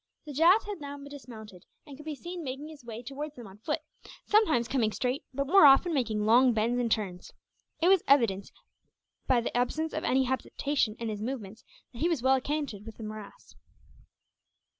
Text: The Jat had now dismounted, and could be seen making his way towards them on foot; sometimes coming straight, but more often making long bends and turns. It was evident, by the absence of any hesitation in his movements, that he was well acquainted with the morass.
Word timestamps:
The 0.25 0.33
Jat 0.33 0.63
had 0.63 0.81
now 0.81 0.97
dismounted, 0.97 1.67
and 1.85 1.95
could 1.95 2.07
be 2.07 2.15
seen 2.15 2.43
making 2.43 2.69
his 2.69 2.83
way 2.83 3.03
towards 3.03 3.35
them 3.35 3.45
on 3.45 3.59
foot; 3.59 3.81
sometimes 4.25 4.67
coming 4.67 4.91
straight, 4.91 5.23
but 5.31 5.45
more 5.45 5.67
often 5.67 5.93
making 5.93 6.25
long 6.25 6.53
bends 6.53 6.79
and 6.79 6.91
turns. 6.91 7.31
It 7.83 7.87
was 7.87 8.01
evident, 8.07 8.51
by 9.27 9.41
the 9.41 9.55
absence 9.55 9.93
of 9.93 10.03
any 10.03 10.23
hesitation 10.23 10.95
in 10.97 11.09
his 11.09 11.21
movements, 11.21 11.63
that 11.93 11.99
he 11.99 12.09
was 12.09 12.23
well 12.23 12.33
acquainted 12.37 12.83
with 12.83 12.97
the 12.97 13.03
morass. 13.03 13.53